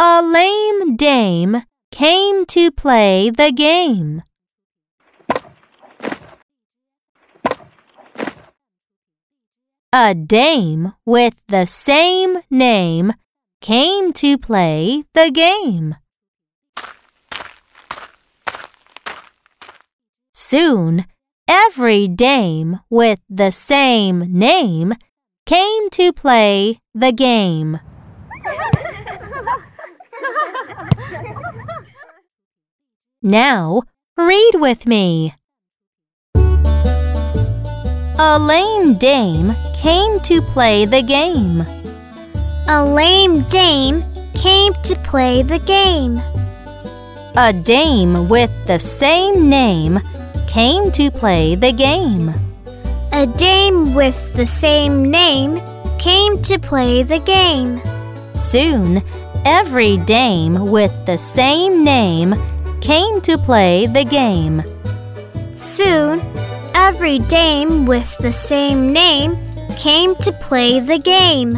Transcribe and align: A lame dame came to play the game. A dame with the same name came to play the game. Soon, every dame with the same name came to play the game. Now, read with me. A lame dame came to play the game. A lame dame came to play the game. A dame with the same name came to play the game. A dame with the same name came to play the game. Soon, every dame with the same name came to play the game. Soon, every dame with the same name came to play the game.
A 0.00 0.22
lame 0.22 0.94
dame 0.94 1.64
came 1.90 2.46
to 2.46 2.70
play 2.70 3.30
the 3.30 3.50
game. 3.50 4.22
A 9.92 10.14
dame 10.14 10.92
with 11.04 11.34
the 11.48 11.66
same 11.66 12.38
name 12.48 13.12
came 13.60 14.12
to 14.12 14.38
play 14.38 15.02
the 15.14 15.32
game. 15.32 15.96
Soon, 20.32 21.06
every 21.48 22.06
dame 22.06 22.78
with 22.88 23.18
the 23.28 23.50
same 23.50 24.32
name 24.32 24.94
came 25.44 25.90
to 25.90 26.12
play 26.12 26.78
the 26.94 27.10
game. 27.10 27.80
Now, 33.28 33.82
read 34.16 34.52
with 34.54 34.86
me. 34.86 35.34
A 36.34 38.38
lame 38.40 38.94
dame 38.94 39.54
came 39.74 40.18
to 40.20 40.40
play 40.40 40.86
the 40.86 41.02
game. 41.02 41.60
A 42.68 42.82
lame 42.82 43.42
dame 43.50 44.02
came 44.32 44.72
to 44.84 44.96
play 45.04 45.42
the 45.42 45.58
game. 45.58 46.16
A 47.36 47.52
dame 47.52 48.30
with 48.30 48.50
the 48.66 48.78
same 48.78 49.50
name 49.50 50.00
came 50.46 50.90
to 50.92 51.10
play 51.10 51.54
the 51.54 51.72
game. 51.72 52.32
A 53.12 53.26
dame 53.26 53.94
with 53.94 54.32
the 54.36 54.46
same 54.46 55.10
name 55.10 55.60
came 55.98 56.40
to 56.44 56.58
play 56.58 57.02
the 57.02 57.18
game. 57.18 57.82
Soon, 58.32 59.02
every 59.44 59.98
dame 59.98 60.70
with 60.70 60.94
the 61.04 61.18
same 61.18 61.84
name 61.84 62.34
came 62.80 63.20
to 63.22 63.36
play 63.38 63.86
the 63.86 64.04
game. 64.04 64.62
Soon, 65.56 66.20
every 66.74 67.18
dame 67.18 67.86
with 67.86 68.16
the 68.18 68.32
same 68.32 68.92
name 68.92 69.36
came 69.76 70.14
to 70.16 70.32
play 70.32 70.80
the 70.80 70.98
game. 70.98 71.52